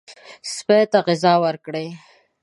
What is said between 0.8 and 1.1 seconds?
ته